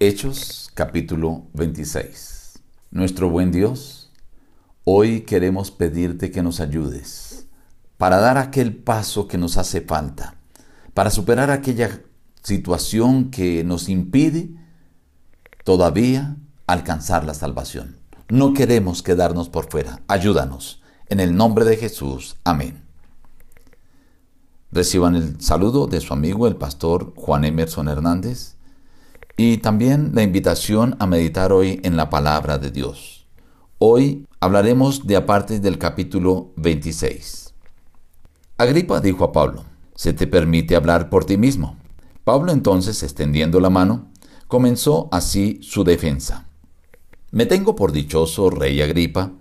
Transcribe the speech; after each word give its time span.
Hechos 0.00 0.72
capítulo 0.74 1.46
26. 1.52 2.58
Nuestro 2.90 3.30
buen 3.30 3.52
Dios, 3.52 4.10
hoy 4.82 5.20
queremos 5.20 5.70
pedirte 5.70 6.32
que 6.32 6.42
nos 6.42 6.58
ayudes 6.58 7.46
para 7.96 8.18
dar 8.18 8.36
aquel 8.36 8.74
paso 8.74 9.28
que 9.28 9.38
nos 9.38 9.56
hace 9.56 9.82
falta, 9.82 10.34
para 10.94 11.10
superar 11.10 11.52
aquella 11.52 12.02
situación 12.42 13.30
que 13.30 13.62
nos 13.62 13.88
impide 13.88 14.50
todavía 15.62 16.38
alcanzar 16.66 17.24
la 17.24 17.34
salvación. 17.34 17.96
No 18.28 18.52
queremos 18.52 19.00
quedarnos 19.00 19.48
por 19.48 19.70
fuera. 19.70 20.02
Ayúdanos. 20.08 20.82
En 21.08 21.20
el 21.20 21.36
nombre 21.36 21.64
de 21.64 21.76
Jesús. 21.76 22.36
Amén. 22.42 22.82
Reciban 24.72 25.14
el 25.14 25.40
saludo 25.40 25.86
de 25.86 26.00
su 26.00 26.12
amigo 26.12 26.48
el 26.48 26.56
pastor 26.56 27.12
Juan 27.14 27.44
Emerson 27.44 27.86
Hernández 27.86 28.53
y 29.36 29.58
también 29.58 30.12
la 30.14 30.22
invitación 30.22 30.96
a 31.00 31.06
meditar 31.06 31.52
hoy 31.52 31.80
en 31.82 31.96
la 31.96 32.08
palabra 32.08 32.58
de 32.58 32.70
Dios. 32.70 33.26
Hoy 33.78 34.26
hablaremos 34.38 35.06
de 35.06 35.16
aparte 35.16 35.58
del 35.58 35.78
capítulo 35.78 36.52
26. 36.56 37.52
Agripa 38.58 39.00
dijo 39.00 39.24
a 39.24 39.32
Pablo, 39.32 39.64
se 39.96 40.12
te 40.12 40.28
permite 40.28 40.76
hablar 40.76 41.10
por 41.10 41.24
ti 41.24 41.36
mismo. 41.36 41.76
Pablo 42.22 42.52
entonces, 42.52 43.02
extendiendo 43.02 43.58
la 43.58 43.70
mano, 43.70 44.10
comenzó 44.46 45.08
así 45.10 45.58
su 45.62 45.82
defensa. 45.82 46.46
Me 47.32 47.46
tengo 47.46 47.74
por 47.74 47.90
dichoso, 47.90 48.50
rey 48.50 48.80
Agripa, 48.80 49.32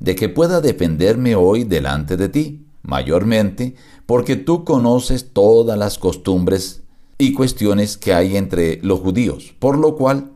de 0.00 0.14
que 0.14 0.30
pueda 0.30 0.62
defenderme 0.62 1.36
hoy 1.36 1.64
delante 1.64 2.16
de 2.16 2.30
ti, 2.30 2.66
mayormente 2.82 3.74
porque 4.06 4.36
tú 4.36 4.64
conoces 4.64 5.32
todas 5.32 5.78
las 5.78 5.98
costumbres 5.98 6.83
y 7.18 7.32
cuestiones 7.32 7.96
que 7.96 8.14
hay 8.14 8.36
entre 8.36 8.80
los 8.82 9.00
judíos, 9.00 9.54
por 9.58 9.78
lo 9.78 9.96
cual 9.96 10.32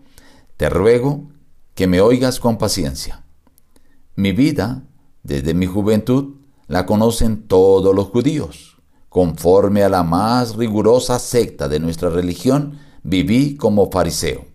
te 0.57 0.69
ruego 0.71 1.29
que 1.75 1.87
me 1.87 2.01
oigas 2.01 2.41
con 2.41 2.59
paciencia. 2.59 3.25
Mi 4.17 4.33
vida, 4.33 4.83
desde 5.23 5.55
mi 5.55 5.67
juventud, 5.67 6.35
la 6.67 6.87
conocen 6.87 7.47
todos 7.47 7.95
los 7.95 8.09
judíos. 8.09 8.77
Conforme 9.09 9.83
a 9.83 9.89
la 9.89 10.03
más 10.03 10.57
rigurosa 10.57 11.19
secta 11.19 11.69
de 11.69 11.81
nuestra 11.81 12.11
religión, 12.11 12.79
viví 13.03 13.57
como 13.57 13.91
fariseo. 13.91 14.47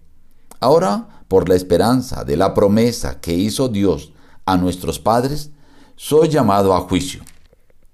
Ahora, 0.59 1.23
por 1.27 1.49
la 1.49 1.55
esperanza 1.55 2.23
de 2.23 2.37
la 2.37 2.53
promesa 2.53 3.19
que 3.19 3.33
hizo 3.33 3.67
Dios 3.67 4.13
a 4.45 4.57
nuestros 4.57 4.99
padres, 4.99 5.51
soy 5.95 6.29
llamado 6.29 6.73
a 6.75 6.81
juicio. 6.81 7.23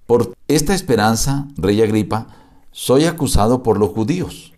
Por 0.06 0.34
esta 0.48 0.74
esperanza, 0.74 1.48
rey 1.56 1.82
Agripa, 1.82 2.28
soy 2.72 3.06
acusado 3.06 3.64
por 3.64 3.78
los 3.80 3.90
judíos. 3.90 4.54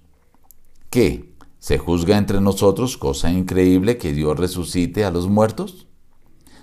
¿Qué? 0.89 1.33
¿Se 1.59 1.77
juzga 1.77 2.17
entre 2.17 2.41
nosotros 2.41 2.97
cosa 2.97 3.31
increíble 3.31 3.97
que 3.97 4.13
Dios 4.13 4.37
resucite 4.37 5.05
a 5.05 5.11
los 5.11 5.29
muertos? 5.29 5.87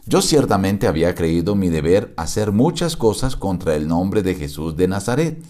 Yo 0.07 0.23
ciertamente 0.23 0.87
había 0.87 1.15
creído 1.15 1.55
mi 1.55 1.69
deber 1.69 2.15
hacer 2.17 2.53
muchas 2.53 2.97
cosas 2.97 3.37
contra 3.37 3.77
el 3.77 3.89
nombre 3.89 4.23
de 4.23 4.35
Jesús 4.35 4.77
de 4.77 4.89
Nazaret, 4.89 5.43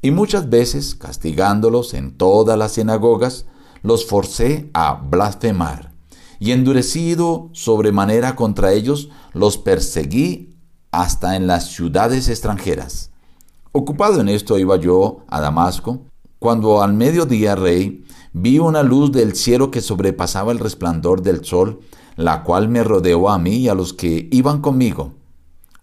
y 0.00 0.12
muchas 0.12 0.48
veces, 0.48 0.94
castigándolos 0.94 1.94
en 1.94 2.16
todas 2.16 2.56
las 2.56 2.72
sinagogas, 2.72 3.46
los 3.82 4.06
forcé 4.06 4.70
a 4.72 4.94
blasfemar, 4.94 5.92
y 6.38 6.52
endurecido 6.52 7.50
sobremanera 7.52 8.36
contra 8.36 8.72
ellos, 8.72 9.10
los 9.32 9.58
perseguí 9.58 10.56
hasta 10.92 11.34
en 11.34 11.46
las 11.46 11.72
ciudades 11.72 12.28
extranjeras. 12.28 13.10
Ocupado 13.72 14.20
en 14.20 14.28
esto 14.28 14.58
iba 14.58 14.76
yo 14.76 15.24
a 15.28 15.40
Damasco, 15.40 16.02
cuando 16.38 16.82
al 16.82 16.94
mediodía, 16.94 17.54
rey, 17.54 18.04
vi 18.32 18.58
una 18.58 18.82
luz 18.82 19.12
del 19.12 19.34
cielo 19.34 19.70
que 19.70 19.80
sobrepasaba 19.80 20.52
el 20.52 20.58
resplandor 20.58 21.22
del 21.22 21.44
sol, 21.44 21.80
la 22.16 22.42
cual 22.44 22.68
me 22.68 22.84
rodeó 22.84 23.28
a 23.28 23.38
mí 23.38 23.56
y 23.56 23.68
a 23.68 23.74
los 23.74 23.92
que 23.92 24.28
iban 24.30 24.60
conmigo. 24.60 25.14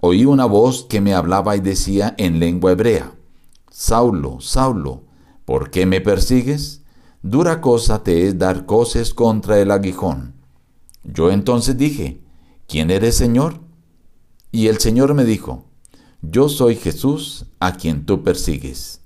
Oí 0.01 0.25
una 0.25 0.45
voz 0.45 0.85
que 0.89 1.01
me 1.01 1.13
hablaba 1.13 1.55
y 1.55 1.59
decía 1.59 2.15
en 2.17 2.39
lengua 2.39 2.71
hebrea, 2.71 3.13
Saulo, 3.69 4.39
Saulo, 4.39 5.03
¿por 5.45 5.69
qué 5.71 5.85
me 5.85 6.01
persigues? 6.01 6.81
Dura 7.21 7.59
cosa 7.59 8.03
te 8.03 8.27
es 8.27 8.37
dar 8.37 8.65
coces 8.65 9.13
contra 9.13 9.59
el 9.59 9.71
aguijón. 9.71 10.35
Yo 11.03 11.31
entonces 11.31 11.77
dije, 11.77 12.21
¿quién 12.67 12.91
eres, 12.91 13.15
Señor? 13.17 13.59
Y 14.51 14.67
el 14.67 14.77
Señor 14.77 15.13
me 15.13 15.25
dijo, 15.25 15.64
Yo 16.31 16.49
soy 16.49 16.75
Jesús 16.75 17.45
a 17.59 17.73
quien 17.75 18.05
tú 18.05 18.23
persigues. 18.23 19.01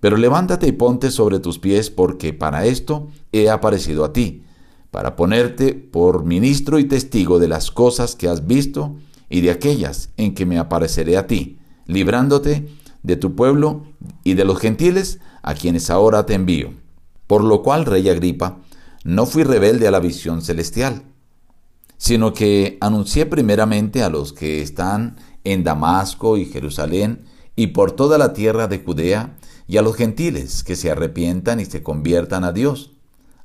Pero 0.00 0.16
levántate 0.16 0.68
y 0.68 0.72
ponte 0.72 1.10
sobre 1.10 1.40
tus 1.40 1.58
pies, 1.58 1.90
porque 1.90 2.32
para 2.32 2.66
esto 2.66 3.08
he 3.32 3.50
aparecido 3.50 4.04
a 4.04 4.12
ti, 4.12 4.44
para 4.90 5.16
ponerte 5.16 5.74
por 5.74 6.24
ministro 6.24 6.78
y 6.78 6.84
testigo 6.84 7.38
de 7.38 7.48
las 7.48 7.70
cosas 7.70 8.14
que 8.14 8.28
has 8.28 8.46
visto 8.46 8.96
y 9.28 9.40
de 9.40 9.50
aquellas 9.50 10.10
en 10.16 10.34
que 10.34 10.46
me 10.46 10.58
apareceré 10.58 11.16
a 11.16 11.26
ti, 11.26 11.58
librándote 11.86 12.68
de 13.02 13.16
tu 13.16 13.34
pueblo 13.34 13.84
y 14.22 14.34
de 14.34 14.44
los 14.44 14.58
gentiles 14.58 15.18
a 15.42 15.54
quienes 15.54 15.90
ahora 15.90 16.26
te 16.26 16.34
envío. 16.34 16.72
Por 17.26 17.42
lo 17.42 17.62
cual, 17.62 17.86
rey 17.86 18.08
Agripa, 18.08 18.58
no 19.04 19.26
fui 19.26 19.42
rebelde 19.42 19.88
a 19.88 19.90
la 19.90 20.00
visión 20.00 20.42
celestial 20.42 21.02
sino 21.98 22.32
que 22.32 22.78
anuncié 22.80 23.26
primeramente 23.26 24.02
a 24.02 24.10
los 24.10 24.32
que 24.32 24.60
están 24.60 25.16
en 25.46 25.62
Damasco 25.62 26.36
y 26.36 26.44
Jerusalén 26.44 27.24
y 27.54 27.68
por 27.68 27.92
toda 27.92 28.18
la 28.18 28.32
tierra 28.32 28.66
de 28.66 28.80
Judea 28.80 29.36
y 29.68 29.76
a 29.76 29.82
los 29.82 29.94
gentiles 29.94 30.64
que 30.64 30.74
se 30.74 30.90
arrepientan 30.90 31.60
y 31.60 31.64
se 31.64 31.84
conviertan 31.84 32.42
a 32.42 32.52
Dios, 32.52 32.90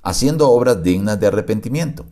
haciendo 0.01 0.49
obras 0.49 0.81
dignas 0.81 1.19
de 1.19 1.27
arrepentimiento. 1.27 2.05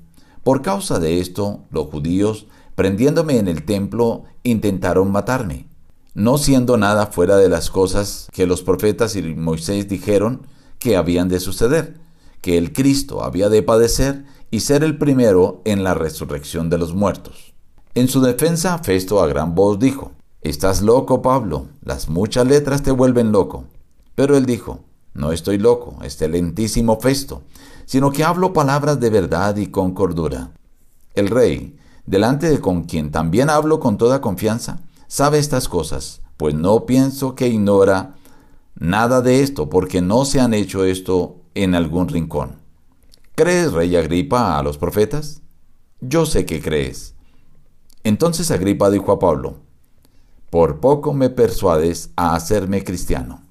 Por 0.44 0.62
causa 0.62 1.00
de 1.00 1.20
esto, 1.20 1.66
los 1.72 1.88
judíos, 1.88 2.46
prendiéndome 2.76 3.40
en 3.40 3.48
el 3.48 3.66
templo, 3.66 4.26
intentaron 4.44 5.12
matarme, 5.12 5.66
no 6.14 6.38
siendo 6.38 6.78
nada 6.78 7.08
fuera 7.08 7.38
de 7.38 7.50
las 7.50 7.72
cosas 7.72 8.28
que 8.32 8.46
los 8.46 8.62
profetas 8.62 9.16
y 9.16 9.24
Moisés 9.24 9.90
dijeron 9.90 10.46
que 10.78 10.98
habían 10.98 11.30
de 11.30 11.40
suceder, 11.40 12.00
que 12.42 12.60
el 12.60 12.74
Cristo 12.74 13.24
había 13.24 13.50
de 13.50 13.64
padecer 13.64 14.24
y 14.52 14.60
ser 14.60 14.84
el 14.84 15.00
primero 15.00 15.64
en 15.66 15.84
la 15.84 15.96
resurrección 15.96 16.70
de 16.70 16.78
los 16.78 16.94
muertos. 16.94 17.49
En 18.00 18.08
su 18.08 18.22
defensa, 18.22 18.78
Festo 18.78 19.22
a 19.22 19.28
gran 19.28 19.56
voz 19.56 19.78
dijo, 19.78 20.14
Estás 20.40 20.82
loco, 20.82 21.22
Pablo, 21.22 21.68
las 21.84 22.08
muchas 22.08 22.48
letras 22.48 22.82
te 22.82 22.92
vuelven 22.92 23.34
loco. 23.34 23.66
Pero 24.16 24.38
él 24.38 24.46
dijo, 24.46 24.80
No 25.14 25.34
estoy 25.34 25.58
loco, 25.58 25.98
excelentísimo 26.02 26.98
Festo, 27.02 27.42
sino 27.86 28.14
que 28.14 28.24
hablo 28.24 28.54
palabras 28.54 29.02
de 29.02 29.10
verdad 29.10 29.58
y 29.58 29.68
con 29.68 29.94
cordura. 29.94 30.52
El 31.14 31.28
rey, 31.28 31.78
delante 32.06 32.50
de 32.50 32.62
con 32.62 32.84
quien 32.84 33.12
también 33.12 33.50
hablo 33.50 33.82
con 33.82 33.98
toda 33.98 34.22
confianza, 34.22 34.80
sabe 35.10 35.38
estas 35.38 35.68
cosas, 35.68 36.22
pues 36.38 36.56
no 36.56 36.86
pienso 36.86 37.36
que 37.36 37.50
ignora 37.50 38.16
nada 38.76 39.20
de 39.20 39.44
esto, 39.44 39.70
porque 39.70 40.02
no 40.02 40.24
se 40.24 40.40
han 40.40 40.54
hecho 40.54 40.86
esto 40.86 41.42
en 41.54 41.76
algún 41.76 42.08
rincón. 42.08 42.62
¿Crees, 43.36 43.74
rey 43.74 43.94
Agripa, 43.98 44.58
a 44.58 44.64
los 44.64 44.78
profetas? 44.78 45.42
Yo 46.00 46.26
sé 46.26 46.46
que 46.46 46.62
crees. 46.62 47.19
Entonces 48.04 48.52
Agripa 48.52 48.90
dijo 48.90 49.12
a 49.12 49.20
Pablo, 49.20 49.58
por 50.50 50.80
poco 50.80 51.14
me 51.14 51.30
persuades 51.30 52.12
a 52.16 52.36
hacerme 52.36 52.84
cristiano. 52.84 53.44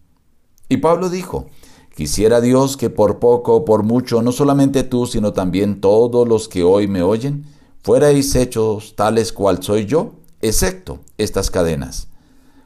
Y 0.68 0.78
Pablo 0.78 1.10
dijo, 1.10 1.46
quisiera 1.94 2.40
Dios 2.40 2.76
que 2.76 2.90
por 2.90 3.18
poco 3.18 3.54
o 3.56 3.64
por 3.64 3.82
mucho, 3.82 4.22
no 4.22 4.32
solamente 4.32 4.82
tú, 4.82 5.06
sino 5.06 5.32
también 5.32 5.80
todos 5.80 6.26
los 6.26 6.48
que 6.48 6.62
hoy 6.62 6.88
me 6.88 7.02
oyen, 7.02 7.46
fuerais 7.82 8.34
hechos 8.34 8.94
tales 8.96 9.32
cual 9.32 9.62
soy 9.62 9.86
yo, 9.86 10.12
excepto 10.40 11.00
estas 11.18 11.50
cadenas. 11.50 12.08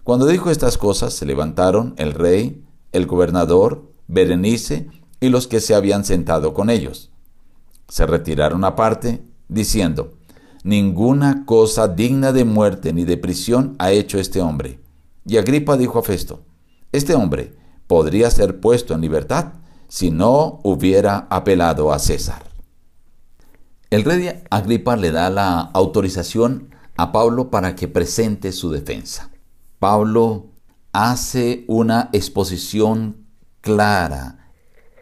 Cuando 0.04 0.26
dijo 0.26 0.50
estas 0.50 0.78
cosas, 0.78 1.14
se 1.14 1.26
levantaron 1.26 1.94
el 1.96 2.12
rey, 2.12 2.64
el 2.92 3.06
gobernador, 3.06 3.82
Berenice 4.08 4.88
y 5.20 5.28
los 5.28 5.46
que 5.46 5.60
se 5.60 5.74
habían 5.74 6.04
sentado 6.04 6.54
con 6.54 6.70
ellos 6.70 7.12
se 7.92 8.06
retiraron 8.06 8.64
aparte, 8.64 9.22
diciendo, 9.48 10.14
Ninguna 10.64 11.44
cosa 11.44 11.88
digna 11.88 12.32
de 12.32 12.44
muerte 12.44 12.92
ni 12.92 13.04
de 13.04 13.16
prisión 13.16 13.74
ha 13.78 13.90
hecho 13.90 14.18
este 14.18 14.40
hombre. 14.40 14.80
Y 15.26 15.36
Agripa 15.36 15.76
dijo 15.76 15.98
a 15.98 16.02
Festo, 16.02 16.44
Este 16.92 17.14
hombre 17.14 17.56
podría 17.86 18.30
ser 18.30 18.60
puesto 18.60 18.94
en 18.94 19.00
libertad 19.00 19.54
si 19.88 20.10
no 20.10 20.60
hubiera 20.62 21.26
apelado 21.30 21.92
a 21.92 21.98
César. 21.98 22.44
El 23.90 24.04
rey 24.04 24.42
Agripa 24.50 24.96
le 24.96 25.10
da 25.10 25.28
la 25.28 25.60
autorización 25.60 26.70
a 26.96 27.12
Pablo 27.12 27.50
para 27.50 27.74
que 27.74 27.88
presente 27.88 28.52
su 28.52 28.70
defensa. 28.70 29.30
Pablo 29.78 30.46
hace 30.92 31.64
una 31.66 32.08
exposición 32.12 33.26
clara 33.60 34.50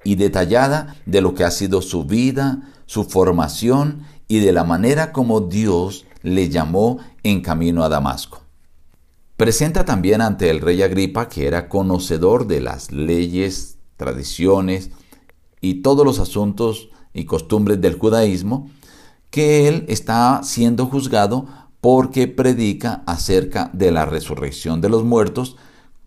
y 0.05 0.15
detallada 0.15 0.97
de 1.07 1.21
lo 1.21 1.35
que 1.35 1.45
ha 1.45 1.51
sido 1.51 1.83
su 1.83 2.05
vida, 2.05 2.73
su 2.87 3.05
formación 3.05 4.03
y 4.31 4.38
de 4.38 4.53
la 4.53 4.62
manera 4.62 5.11
como 5.11 5.41
Dios 5.41 6.06
le 6.23 6.49
llamó 6.49 6.99
en 7.25 7.43
camino 7.43 7.82
a 7.82 7.88
Damasco. 7.88 8.43
Presenta 9.37 9.85
también 9.85 10.21
ante 10.21 10.50
el 10.50 10.61
rey 10.61 10.82
Agripa 10.82 11.29
que 11.29 11.49
era 11.49 11.69
conocedor 11.69 12.47
de 12.47 12.61
las 12.61 12.93
leyes, 12.93 13.79
tradiciones 13.97 14.91
y 15.61 15.82
todos 15.82 16.06
los 16.06 16.21
asuntos 16.21 16.91
y 17.12 17.25
costumbres 17.25 17.81
del 17.81 17.99
judaísmo, 17.99 18.71
que 19.31 19.67
él 19.67 19.85
está 19.88 20.43
siendo 20.44 20.87
juzgado 20.87 21.49
porque 21.81 22.29
predica 22.29 23.03
acerca 23.06 23.69
de 23.73 23.91
la 23.91 24.06
resurrección 24.06 24.81
de 24.81 24.91
los 24.91 25.03
muertos, 25.03 25.56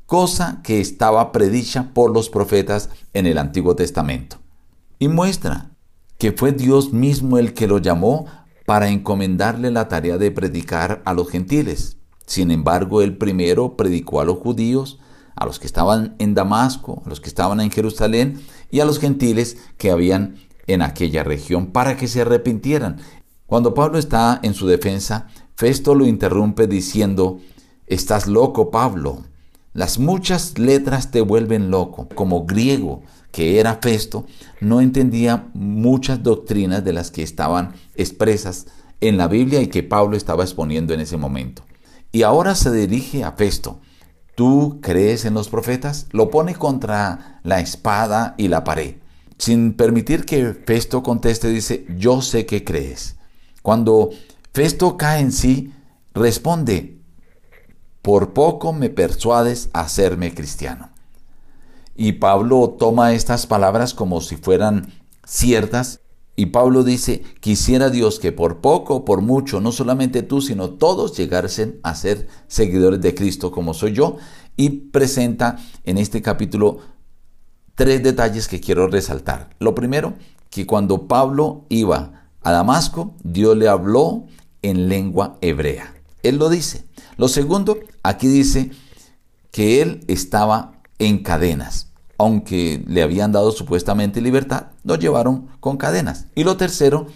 cosa 0.06 0.62
que 0.64 0.80
estaba 0.80 1.34
predicha 1.34 1.92
por 1.94 2.14
los 2.14 2.30
profetas 2.30 2.90
en 3.14 3.26
el 3.26 3.38
Antiguo 3.38 3.76
Testamento. 3.76 4.38
Y 4.98 5.10
muestra 5.10 5.73
que 6.24 6.32
fue 6.32 6.54
Dios 6.54 6.94
mismo 6.94 7.38
el 7.38 7.54
que 7.54 7.68
lo 7.68 7.80
llamó 7.80 8.28
para 8.66 8.88
encomendarle 8.88 9.72
la 9.72 9.90
tarea 9.90 10.18
de 10.18 10.32
predicar 10.32 11.02
a 11.04 11.14
los 11.14 11.30
gentiles. 11.30 11.98
Sin 12.26 12.50
embargo, 12.50 13.02
él 13.02 13.18
primero 13.18 13.76
predicó 13.76 14.22
a 14.22 14.24
los 14.24 14.38
judíos, 14.38 15.02
a 15.36 15.46
los 15.46 15.60
que 15.60 15.68
estaban 15.68 16.16
en 16.20 16.34
Damasco, 16.34 17.04
a 17.06 17.10
los 17.10 17.20
que 17.20 17.28
estaban 17.28 17.60
en 17.60 17.72
Jerusalén 17.72 18.40
y 18.72 18.80
a 18.80 18.86
los 18.86 19.00
gentiles 19.00 19.58
que 19.78 19.92
habían 19.92 20.38
en 20.66 20.82
aquella 20.82 21.26
región 21.26 21.74
para 21.74 21.98
que 21.98 22.08
se 22.08 22.22
arrepintieran. 22.22 23.02
Cuando 23.46 23.74
Pablo 23.74 24.00
está 24.00 24.40
en 24.44 24.54
su 24.54 24.66
defensa, 24.66 25.28
Festo 25.58 25.94
lo 25.94 26.06
interrumpe 26.06 26.68
diciendo, 26.68 27.42
Estás 27.86 28.28
loco, 28.28 28.72
Pablo. 28.72 29.24
Las 29.74 29.98
muchas 29.98 30.60
letras 30.60 31.10
te 31.10 31.22
vuelven 31.22 31.72
loco. 31.72 32.08
Como 32.14 32.46
griego, 32.46 33.02
que 33.32 33.60
era 33.60 33.80
Festo, 33.82 34.26
no 34.62 34.82
entendía 34.82 35.50
muchas 35.54 36.22
doctrinas 36.22 36.84
de 36.84 36.94
las 36.94 37.10
que 37.10 37.24
estaban 37.24 37.74
expresas 37.96 38.68
en 39.02 39.18
la 39.18 39.28
Biblia 39.28 39.62
y 39.62 39.68
que 39.68 39.82
Pablo 39.82 40.16
estaba 40.16 40.44
exponiendo 40.44 40.94
en 40.94 41.00
ese 41.00 41.18
momento. 41.18 41.64
Y 42.12 42.22
ahora 42.22 42.54
se 42.54 42.72
dirige 42.72 43.24
a 43.24 43.32
Festo. 43.32 43.80
¿Tú 44.36 44.80
crees 44.82 45.26
en 45.26 45.34
los 45.34 45.50
profetas? 45.50 46.08
Lo 46.12 46.30
pone 46.30 46.54
contra 46.54 47.40
la 47.44 47.60
espada 47.60 48.36
y 48.38 48.50
la 48.50 48.64
pared. 48.64 48.96
Sin 49.40 49.74
permitir 49.74 50.26
que 50.26 50.54
Festo 50.54 51.02
conteste, 51.02 51.50
dice, 51.50 51.88
yo 51.98 52.22
sé 52.22 52.46
que 52.46 52.64
crees. 52.64 53.16
Cuando 53.64 54.12
Festo 54.54 54.98
cae 54.98 55.22
en 55.22 55.32
sí, 55.32 55.74
responde, 56.14 56.93
por 58.04 58.34
poco 58.34 58.74
me 58.74 58.90
persuades 58.90 59.70
a 59.74 59.80
hacerme 59.80 60.36
cristiano. 60.36 60.90
Y 61.96 62.14
Pablo 62.14 62.76
toma 62.78 63.14
estas 63.14 63.48
palabras 63.48 63.94
como 63.94 64.20
si 64.20 64.36
fueran 64.36 64.92
ciertas. 65.26 66.02
Y 66.36 66.48
Pablo 66.48 66.84
dice, 66.84 67.24
quisiera 67.40 67.90
Dios 67.90 68.20
que 68.20 68.34
por 68.34 68.60
poco 68.60 69.06
por 69.06 69.22
mucho, 69.22 69.62
no 69.62 69.72
solamente 69.72 70.22
tú, 70.22 70.42
sino 70.42 70.72
todos 70.72 71.16
llegasen 71.16 71.80
a 71.82 71.96
ser 71.96 72.28
seguidores 72.48 73.00
de 73.00 73.16
Cristo 73.16 73.52
como 73.52 73.74
soy 73.74 73.94
yo. 73.94 74.18
Y 74.58 74.70
presenta 74.70 75.58
en 75.86 75.98
este 75.98 76.22
capítulo 76.22 76.80
tres 77.76 78.04
detalles 78.04 78.50
que 78.50 78.60
quiero 78.60 78.88
resaltar. 78.88 79.52
Lo 79.60 79.74
primero, 79.76 80.16
que 80.50 80.66
cuando 80.66 81.08
Pablo 81.08 81.66
iba 81.70 82.28
a 82.42 82.52
Damasco, 82.52 83.16
Dios 83.24 83.56
le 83.56 83.70
habló 83.70 84.26
en 84.62 84.90
lengua 84.90 85.38
hebrea. 85.40 85.94
Él 86.22 86.36
lo 86.36 86.50
dice. 86.50 86.86
Lo 87.18 87.28
segundo, 87.28 87.78
aquí 88.04 88.28
dice 88.28 88.72
que 89.52 89.82
él 89.82 90.04
estaba 90.08 90.82
en 91.00 91.24
cadenas. 91.24 91.88
Aunque 92.18 92.84
le 92.88 93.02
habían 93.02 93.32
dado 93.32 93.52
supuestamente 93.52 94.22
libertad, 94.22 94.68
lo 94.84 94.96
llevaron 94.96 95.48
con 95.60 95.78
cadenas. 95.78 96.28
Y 96.36 96.44
lo 96.44 96.58
tercero 96.58 97.08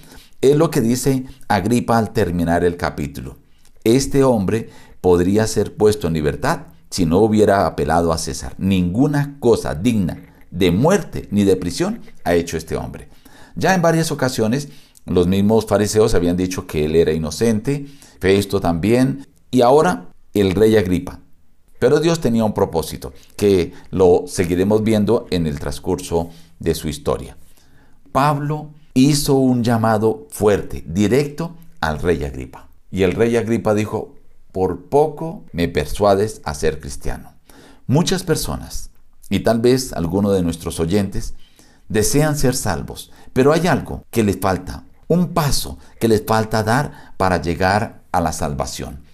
es 0.42 0.56
lo 0.56 0.70
que 0.70 0.82
dice 0.82 1.26
Agripa 1.48 1.98
al 1.98 2.14
terminar 2.14 2.64
el 2.64 2.78
capítulo. 2.78 3.38
Este 3.84 4.24
hombre 4.24 4.70
podría 5.02 5.48
ser 5.48 5.76
puesto 5.76 6.08
en 6.08 6.14
libertad 6.14 6.68
si 6.90 7.06
no 7.06 7.20
hubiera 7.20 7.66
apelado 7.68 8.12
a 8.12 8.18
César. 8.18 8.56
Ninguna 8.58 9.38
cosa 9.40 9.76
digna 9.76 10.24
de 10.52 10.72
muerte 10.72 11.28
ni 11.32 11.44
de 11.44 11.56
prisión 11.56 12.02
ha 12.24 12.34
hecho 12.34 12.58
este 12.58 12.76
hombre. 12.76 13.10
Ya 13.56 13.74
en 13.74 13.82
varias 13.82 14.12
ocasiones 14.12 14.70
los 15.06 15.28
mismos 15.28 15.66
fariseos 15.66 16.14
habían 16.14 16.38
dicho 16.38 16.68
que 16.68 16.86
él 16.86 16.96
era 16.96 17.14
inocente, 17.14 17.88
Festo 18.20 18.60
también, 18.60 19.28
y 19.52 19.62
ahora 19.62 20.10
el 20.40 20.52
rey 20.52 20.78
Agripa. 20.78 21.20
Pero 21.80 22.00
Dios 22.00 22.20
tenía 22.20 22.44
un 22.44 22.54
propósito, 22.54 23.14
que 23.36 23.74
lo 23.92 24.24
seguiremos 24.28 24.84
viendo 24.84 25.28
en 25.30 25.46
el 25.46 25.60
transcurso 25.60 26.30
de 26.60 26.74
su 26.74 26.88
historia. 26.88 27.38
Pablo 28.12 28.72
hizo 28.94 29.36
un 29.36 29.64
llamado 29.64 30.28
fuerte, 30.32 30.84
directo 30.88 31.56
al 31.80 32.00
rey 32.00 32.24
Agripa. 32.24 32.68
Y 32.90 33.04
el 33.04 33.12
rey 33.12 33.38
Agripa 33.38 33.76
dijo, 33.76 34.16
por 34.52 34.86
poco 34.86 35.44
me 35.52 35.68
persuades 35.68 36.42
a 36.44 36.56
ser 36.56 36.80
cristiano. 36.80 37.34
Muchas 37.86 38.24
personas, 38.24 38.90
y 39.30 39.42
tal 39.42 39.60
vez 39.60 39.94
alguno 39.94 40.32
de 40.32 40.42
nuestros 40.42 40.80
oyentes, 40.80 41.36
desean 41.90 42.38
ser 42.38 42.56
salvos, 42.56 43.12
pero 43.34 43.54
hay 43.54 43.68
algo 43.68 44.04
que 44.10 44.24
les 44.24 44.40
falta, 44.40 44.84
un 45.08 45.34
paso 45.34 45.78
que 46.00 46.08
les 46.08 46.26
falta 46.26 46.64
dar 46.64 47.14
para 47.18 47.42
llegar 47.42 48.02
a 48.12 48.20
la 48.20 48.34
salvación. 48.34 49.07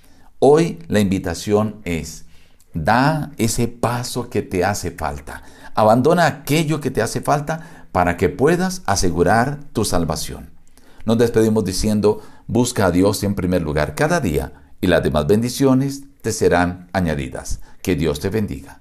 Hoy 0.45 0.79
la 0.89 0.99
invitación 0.99 1.77
es, 1.85 2.25
da 2.73 3.31
ese 3.37 3.69
paso 3.69 4.29
que 4.29 4.41
te 4.41 4.65
hace 4.65 4.91
falta. 4.91 5.41
Abandona 5.73 6.25
aquello 6.25 6.81
que 6.81 6.91
te 6.91 7.01
hace 7.01 7.21
falta 7.21 7.85
para 7.93 8.17
que 8.17 8.27
puedas 8.27 8.81
asegurar 8.85 9.61
tu 9.71 9.85
salvación. 9.85 10.49
Nos 11.05 11.17
despedimos 11.17 11.63
diciendo, 11.63 12.21
busca 12.45 12.87
a 12.87 12.91
Dios 12.91 13.23
en 13.23 13.35
primer 13.35 13.61
lugar 13.61 13.95
cada 13.95 14.19
día 14.19 14.51
y 14.81 14.87
las 14.87 15.01
demás 15.01 15.27
bendiciones 15.27 16.03
te 16.21 16.33
serán 16.33 16.89
añadidas. 16.91 17.61
Que 17.81 17.95
Dios 17.95 18.19
te 18.19 18.27
bendiga. 18.27 18.71